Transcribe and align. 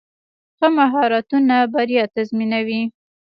ښه 0.57 0.67
مهارتونه 0.77 1.55
بریا 1.73 2.03
تضمینوي. 2.15 2.81